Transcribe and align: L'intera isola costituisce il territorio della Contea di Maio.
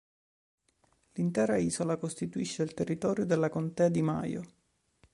L'intera 1.11 1.57
isola 1.57 1.95
costituisce 1.97 2.63
il 2.63 2.73
territorio 2.73 3.23
della 3.23 3.49
Contea 3.49 3.87
di 3.89 4.01
Maio. 4.01 4.43